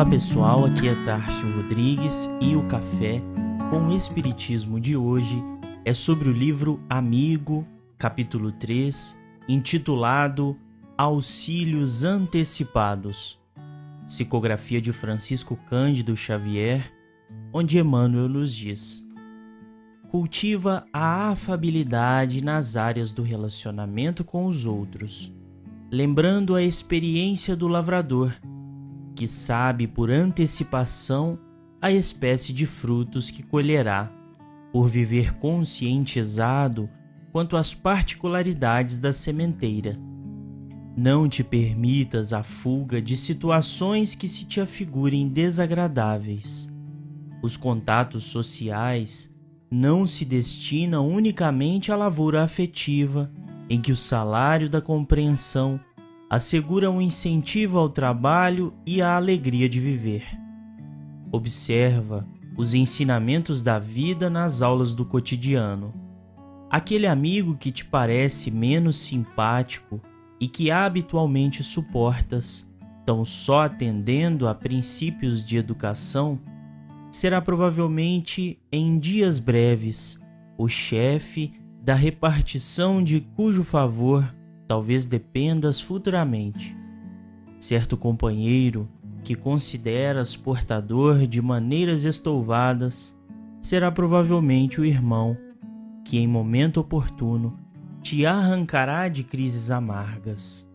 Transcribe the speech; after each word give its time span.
Olá 0.00 0.08
pessoal, 0.08 0.64
aqui 0.64 0.88
é 0.88 0.94
Tárcio 1.04 1.54
Rodrigues 1.56 2.30
e 2.40 2.56
o 2.56 2.66
café 2.66 3.20
com 3.68 3.88
o 3.88 3.94
Espiritismo 3.94 4.80
de 4.80 4.96
hoje 4.96 5.44
é 5.84 5.92
sobre 5.92 6.30
o 6.30 6.32
livro 6.32 6.80
Amigo, 6.88 7.68
capítulo 7.98 8.50
3, 8.50 9.14
intitulado 9.46 10.56
Auxílios 10.96 12.02
Antecipados, 12.02 13.38
psicografia 14.06 14.80
de 14.80 14.90
Francisco 14.90 15.54
Cândido 15.68 16.16
Xavier, 16.16 16.90
onde 17.52 17.78
Emmanuel 17.78 18.26
nos 18.26 18.54
diz: 18.54 19.06
Cultiva 20.08 20.86
a 20.94 21.28
afabilidade 21.28 22.42
nas 22.42 22.74
áreas 22.74 23.12
do 23.12 23.22
relacionamento 23.22 24.24
com 24.24 24.46
os 24.46 24.64
outros, 24.64 25.30
lembrando 25.92 26.54
a 26.54 26.62
experiência 26.62 27.54
do 27.54 27.68
lavrador 27.68 28.32
que 29.20 29.28
sabe 29.28 29.86
por 29.86 30.10
antecipação 30.10 31.38
a 31.78 31.92
espécie 31.92 32.54
de 32.54 32.64
frutos 32.64 33.30
que 33.30 33.42
colherá, 33.42 34.10
por 34.72 34.88
viver 34.88 35.34
conscientizado 35.34 36.88
quanto 37.30 37.54
às 37.54 37.74
particularidades 37.74 38.98
da 38.98 39.12
sementeira. 39.12 40.00
Não 40.96 41.28
te 41.28 41.44
permitas 41.44 42.32
a 42.32 42.42
fuga 42.42 43.02
de 43.02 43.14
situações 43.14 44.14
que 44.14 44.26
se 44.26 44.46
te 44.46 44.58
afigurem 44.58 45.28
desagradáveis. 45.28 46.72
Os 47.42 47.58
contatos 47.58 48.24
sociais 48.24 49.30
não 49.70 50.06
se 50.06 50.24
destinam 50.24 51.06
unicamente 51.06 51.92
à 51.92 51.96
lavoura 51.96 52.42
afetiva, 52.42 53.30
em 53.68 53.82
que 53.82 53.92
o 53.92 53.96
salário 53.96 54.70
da 54.70 54.80
compreensão 54.80 55.78
assegura 56.30 56.88
um 56.88 57.02
incentivo 57.02 57.76
ao 57.76 57.88
trabalho 57.88 58.72
e 58.86 59.02
à 59.02 59.16
alegria 59.16 59.68
de 59.68 59.80
viver. 59.80 60.24
Observa 61.32 62.24
os 62.56 62.72
ensinamentos 62.72 63.64
da 63.64 63.80
vida 63.80 64.30
nas 64.30 64.62
aulas 64.62 64.94
do 64.94 65.04
cotidiano. 65.04 65.92
Aquele 66.70 67.08
amigo 67.08 67.56
que 67.56 67.72
te 67.72 67.84
parece 67.84 68.48
menos 68.48 68.96
simpático 68.96 70.00
e 70.38 70.46
que 70.46 70.70
habitualmente 70.70 71.64
suportas, 71.64 72.70
tão 73.04 73.24
só 73.24 73.62
atendendo 73.62 74.46
a 74.46 74.54
princípios 74.54 75.44
de 75.44 75.56
educação, 75.56 76.38
será 77.10 77.40
provavelmente, 77.40 78.56
em 78.70 79.00
dias 79.00 79.40
breves, 79.40 80.20
o 80.56 80.68
chefe 80.68 81.52
da 81.82 81.96
repartição 81.96 83.02
de 83.02 83.20
cujo 83.20 83.64
favor 83.64 84.32
talvez 84.70 85.08
dependas 85.08 85.80
futuramente. 85.80 86.76
Certo 87.58 87.96
companheiro 87.96 88.88
que 89.24 89.34
consideras 89.34 90.36
portador 90.36 91.26
de 91.26 91.42
maneiras 91.42 92.04
estouvadas 92.04 93.18
será 93.60 93.90
provavelmente 93.90 94.80
o 94.80 94.84
irmão 94.84 95.36
que, 96.04 96.18
em 96.18 96.28
momento 96.28 96.78
oportuno, 96.78 97.58
te 98.00 98.24
arrancará 98.24 99.08
de 99.08 99.24
crises 99.24 99.72
amargas. 99.72 100.70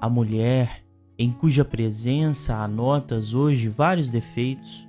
A 0.00 0.08
mulher, 0.08 0.84
em 1.18 1.32
cuja 1.32 1.64
presença 1.64 2.54
anotas 2.54 3.34
hoje 3.34 3.68
vários 3.68 4.12
defeitos, 4.12 4.88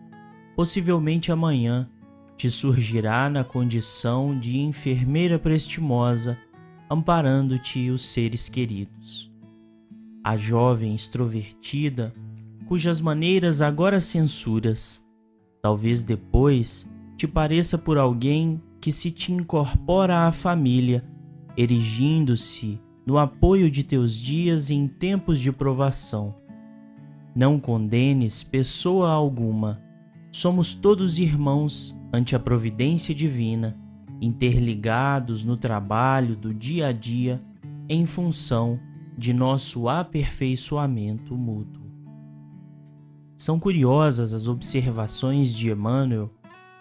possivelmente 0.55 1.31
amanhã 1.31 1.89
te 2.37 2.47
surgirá 2.51 3.27
na 3.27 3.43
condição 3.43 4.39
de 4.39 4.59
enfermeira 4.59 5.39
prestimosa 5.39 6.37
amparando-te 6.89 7.89
os 7.89 8.05
seres 8.05 8.47
queridos. 8.47 9.31
A 10.23 10.37
jovem 10.37 10.95
extrovertida, 10.95 12.13
cujas 12.65 12.99
maneiras 13.01 13.61
agora 13.61 13.99
censuras, 13.99 15.05
talvez 15.61 16.03
depois 16.03 16.91
te 17.17 17.27
pareça 17.27 17.77
por 17.77 17.97
alguém 17.97 18.61
que 18.81 18.91
se 18.91 19.11
te 19.11 19.31
incorpora 19.31 20.27
à 20.27 20.31
família, 20.31 21.03
erigindo-se 21.57 22.79
no 23.05 23.17
apoio 23.17 23.69
de 23.69 23.83
teus 23.83 24.15
dias 24.17 24.69
em 24.69 24.87
tempos 24.87 25.39
de 25.39 25.51
provação. 25.51 26.35
Não 27.35 27.59
condenes 27.59 28.43
pessoa 28.43 29.11
alguma, 29.11 29.81
somos 30.31 30.73
todos 30.73 31.19
irmãos 31.19 31.97
ante 32.11 32.35
a 32.35 32.39
providência 32.39 33.13
divina 33.13 33.84
interligados 34.21 35.43
no 35.43 35.57
trabalho 35.57 36.35
do 36.35 36.53
dia 36.53 36.87
a 36.87 36.91
dia 36.91 37.41
em 37.87 38.05
função 38.05 38.79
de 39.17 39.33
nosso 39.33 39.87
aperfeiçoamento 39.87 41.35
mútuo. 41.35 41.85
São 43.37 43.59
curiosas 43.59 44.33
as 44.33 44.47
observações 44.47 45.53
de 45.53 45.69
Emmanuel 45.69 46.31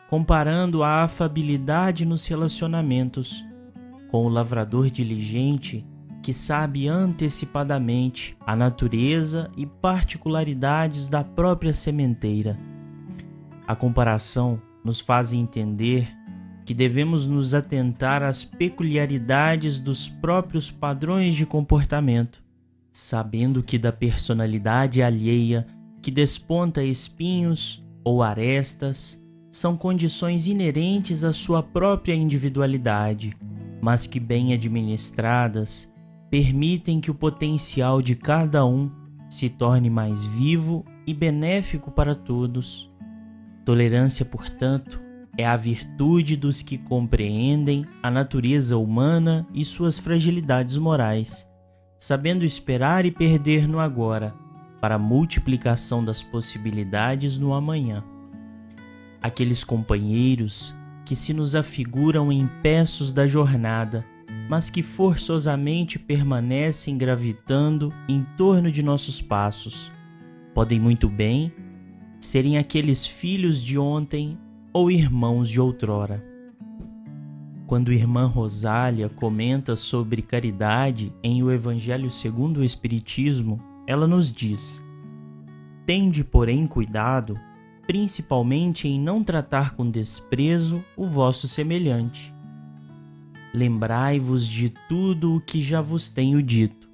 comparando 0.08 0.82
a 0.82 1.02
afabilidade 1.02 2.06
nos 2.06 2.26
relacionamentos 2.26 3.44
com 4.08 4.26
o 4.26 4.28
lavrador 4.28 4.90
diligente 4.90 5.84
que 6.22 6.32
sabe 6.32 6.88
antecipadamente 6.88 8.36
a 8.46 8.56
natureza 8.56 9.50
e 9.56 9.66
particularidades 9.66 11.08
da 11.08 11.22
própria 11.22 11.74
sementeira. 11.74 12.58
A 13.66 13.76
comparação 13.76 14.60
nos 14.82 15.00
faz 15.00 15.32
entender 15.32 16.08
que 16.64 16.72
devemos 16.72 17.26
nos 17.26 17.52
atentar 17.52 18.22
às 18.22 18.44
peculiaridades 18.44 19.78
dos 19.78 20.08
próprios 20.08 20.70
padrões 20.70 21.34
de 21.34 21.44
comportamento, 21.44 22.42
sabendo 22.90 23.62
que 23.62 23.78
da 23.78 23.92
personalidade 23.92 25.02
alheia 25.02 25.66
que 26.00 26.10
desponta 26.10 26.82
espinhos 26.82 27.84
ou 28.02 28.22
arestas 28.22 29.22
são 29.50 29.76
condições 29.76 30.46
inerentes 30.46 31.22
à 31.22 31.32
sua 31.32 31.62
própria 31.62 32.14
individualidade, 32.14 33.36
mas 33.80 34.06
que, 34.06 34.18
bem 34.18 34.52
administradas, 34.52 35.92
permitem 36.30 37.00
que 37.00 37.10
o 37.10 37.14
potencial 37.14 38.02
de 38.02 38.16
cada 38.16 38.66
um 38.66 38.90
se 39.28 39.48
torne 39.48 39.88
mais 39.88 40.24
vivo 40.24 40.84
e 41.06 41.14
benéfico 41.14 41.90
para 41.90 42.14
todos. 42.14 42.90
Tolerância, 43.64 44.24
portanto, 44.24 45.03
é 45.36 45.46
a 45.46 45.56
virtude 45.56 46.36
dos 46.36 46.62
que 46.62 46.78
compreendem 46.78 47.86
a 48.02 48.10
natureza 48.10 48.76
humana 48.78 49.46
e 49.52 49.64
suas 49.64 49.98
fragilidades 49.98 50.78
morais, 50.78 51.48
sabendo 51.98 52.44
esperar 52.44 53.04
e 53.04 53.10
perder 53.10 53.66
no 53.66 53.80
agora, 53.80 54.34
para 54.80 54.94
a 54.94 54.98
multiplicação 54.98 56.04
das 56.04 56.22
possibilidades 56.22 57.38
no 57.38 57.54
amanhã. 57.54 58.04
Aqueles 59.20 59.64
companheiros 59.64 60.74
que 61.04 61.16
se 61.16 61.32
nos 61.32 61.54
afiguram 61.54 62.30
em 62.30 62.46
peços 62.62 63.12
da 63.12 63.26
jornada, 63.26 64.04
mas 64.48 64.68
que 64.70 64.82
forçosamente 64.82 65.98
permanecem 65.98 66.96
gravitando 66.96 67.92
em 68.08 68.24
torno 68.36 68.70
de 68.70 68.82
nossos 68.82 69.20
passos, 69.20 69.90
podem 70.54 70.78
muito 70.78 71.08
bem 71.08 71.52
serem 72.20 72.56
aqueles 72.56 73.06
filhos 73.06 73.62
de 73.62 73.78
ontem 73.78 74.38
ou 74.74 74.90
irmãos 74.90 75.48
de 75.48 75.60
outrora. 75.60 76.22
Quando 77.64 77.92
irmã 77.92 78.26
Rosália 78.26 79.08
comenta 79.08 79.76
sobre 79.76 80.20
caridade 80.20 81.14
em 81.22 81.44
O 81.44 81.50
Evangelho 81.50 82.10
segundo 82.10 82.58
o 82.58 82.64
Espiritismo, 82.64 83.62
ela 83.86 84.08
nos 84.08 84.32
diz: 84.32 84.82
Tende, 85.86 86.24
porém, 86.24 86.66
cuidado, 86.66 87.38
principalmente 87.86 88.88
em 88.88 89.00
não 89.00 89.22
tratar 89.22 89.76
com 89.76 89.88
desprezo 89.88 90.84
o 90.96 91.06
vosso 91.06 91.46
semelhante. 91.46 92.34
Lembrai-vos 93.54 94.46
de 94.46 94.70
tudo 94.88 95.36
o 95.36 95.40
que 95.40 95.62
já 95.62 95.80
vos 95.80 96.08
tenho 96.08 96.42
dito. 96.42 96.90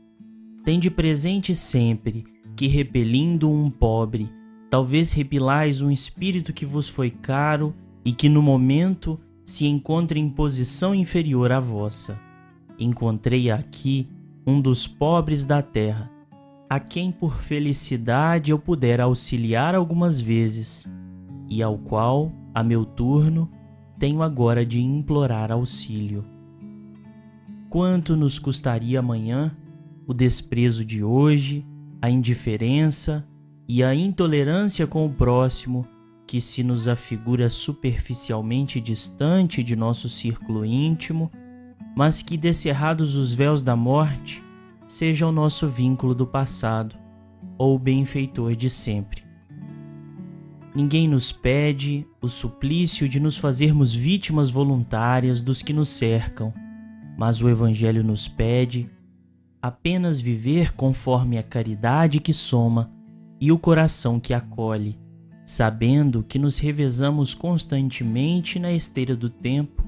Tende 0.63 0.91
presente 0.91 1.55
sempre 1.55 2.25
que, 2.55 2.67
repelindo 2.67 3.51
um 3.51 3.71
pobre, 3.71 4.31
Talvez 4.71 5.13
repilais 5.13 5.83
um 5.83 5.91
espírito 5.91 6.53
que 6.53 6.65
vos 6.65 6.89
foi 6.89 7.11
caro 7.11 7.75
e 8.05 8.13
que 8.13 8.29
no 8.29 8.41
momento 8.41 9.19
se 9.45 9.67
encontra 9.67 10.17
em 10.17 10.31
posição 10.31 10.95
inferior 10.95 11.51
à 11.51 11.59
vossa. 11.59 12.21
Encontrei 12.79 13.51
aqui 13.51 14.09
um 14.47 14.61
dos 14.61 14.87
pobres 14.87 15.45
da 15.45 15.61
terra, 15.61 16.09
a 16.69 16.79
quem 16.79 17.11
por 17.11 17.43
felicidade 17.43 18.53
eu 18.53 18.59
puder 18.61 19.01
auxiliar 19.01 19.75
algumas 19.75 20.21
vezes, 20.21 20.91
e 21.49 21.63
ao 21.65 21.77
qual, 21.77 22.33
a 22.55 22.63
meu 22.63 22.85
turno, 22.85 23.51
tenho 23.99 24.23
agora 24.23 24.65
de 24.65 24.81
implorar 24.81 25.51
auxílio. 25.51 26.25
Quanto 27.69 28.17
nos 28.17 28.39
custaria 28.39 29.01
amanhã 29.01 29.55
o 30.07 30.15
desprezo 30.15 30.85
de 30.85 31.03
hoje, 31.03 31.67
a 32.01 32.09
indiferença, 32.09 33.27
e 33.73 33.85
a 33.85 33.95
intolerância 33.95 34.85
com 34.85 35.07
o 35.07 35.11
próximo, 35.11 35.87
que 36.27 36.41
se 36.41 36.65
nos 36.65 36.89
afigura 36.89 37.49
superficialmente 37.49 38.81
distante 38.81 39.63
de 39.63 39.77
nosso 39.77 40.09
círculo 40.09 40.65
íntimo, 40.65 41.31
mas 41.95 42.21
que, 42.21 42.37
descerrados 42.37 43.15
os 43.15 43.33
véus 43.33 43.63
da 43.63 43.77
morte, 43.77 44.43
seja 44.89 45.25
o 45.25 45.31
nosso 45.31 45.69
vínculo 45.69 46.17
do 46.17 46.27
passado 46.27 46.97
ou 47.57 47.77
o 47.77 47.79
benfeitor 47.79 48.57
de 48.57 48.69
sempre. 48.69 49.23
Ninguém 50.75 51.07
nos 51.07 51.31
pede 51.31 52.05
o 52.21 52.27
suplício 52.27 53.09
de 53.09 53.21
nos 53.21 53.37
fazermos 53.37 53.95
vítimas 53.95 54.51
voluntárias 54.51 55.41
dos 55.41 55.63
que 55.63 55.73
nos 55.73 55.91
cercam, 55.91 56.53
mas 57.17 57.41
o 57.41 57.49
Evangelho 57.49 58.03
nos 58.03 58.27
pede 58.27 58.91
apenas 59.63 60.21
viver 60.21 60.73
conforme 60.73 61.39
a 61.39 61.43
caridade 61.45 62.19
que 62.19 62.33
soma 62.33 62.99
e 63.41 63.51
o 63.51 63.59
coração 63.59 64.21
que 64.21 64.35
acolhe, 64.35 64.99
sabendo 65.45 66.23
que 66.23 66.39
nos 66.39 66.59
revezamos 66.59 67.35
constantemente 67.35 68.59
na 68.59 68.73
esteira 68.73 69.17
do 69.17 69.31
tempo 69.31 69.83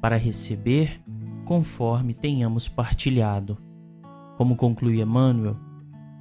para 0.00 0.16
receber 0.16 1.00
conforme 1.44 2.14
tenhamos 2.14 2.66
partilhado. 2.66 3.58
Como 4.36 4.56
conclui 4.56 5.00
Emmanuel, 5.00 5.56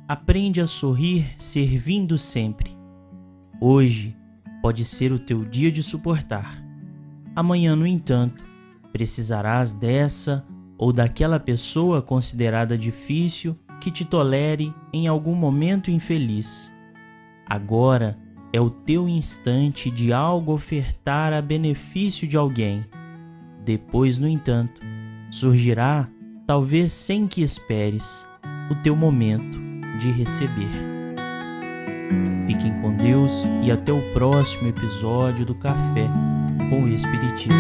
aprende 0.07 0.59
a 0.59 0.68
sorrir 0.68 1.33
servindo 1.38 2.18
sempre 2.18 2.83
Hoje 3.65 4.13
pode 4.62 4.83
ser 4.83 5.13
o 5.13 5.19
teu 5.19 5.45
dia 5.45 5.71
de 5.71 5.81
suportar. 5.81 6.62
Amanhã, 7.33 7.77
no 7.77 7.88
entanto, 7.88 8.45
precisarás 8.91 9.71
dessa 9.71 10.45
ou 10.77 10.91
daquela 10.91 11.39
pessoa 11.39 12.01
considerada 12.01 12.77
difícil 12.77 13.57
que 13.79 13.89
te 13.89 14.03
tolere 14.03 14.74
em 14.91 15.07
algum 15.07 15.33
momento 15.33 15.89
infeliz. 15.89 16.73
Agora 17.45 18.18
é 18.51 18.62
o 18.62 18.69
teu 18.69 19.10
instante 19.10 19.90
de 19.90 20.13
algo 20.13 20.54
ofertar 20.54 21.34
a 21.34 21.42
benefício 21.42 22.28
de 22.28 22.38
alguém. 22.38 22.86
Depois, 23.66 24.19
no 24.19 24.28
entanto, 24.28 24.81
surgirá, 25.31 26.07
talvez 26.45 26.94
sem 26.94 27.28
que 27.28 27.42
esperes, 27.42 28.25
o 28.69 28.75
teu 28.75 28.95
momento 28.95 29.60
de 30.00 30.12
receber. 30.12 30.69
Fiquem 32.45 32.74
com 32.81 32.95
Deus 32.95 33.46
e 33.63 33.72
até 33.72 33.92
o 33.92 34.01
próximo 34.13 34.68
episódio 34.68 35.46
do 35.46 35.56
Café 35.56 36.07
com 36.69 36.84
o 36.84 36.88
Espiritismo. 36.89 37.54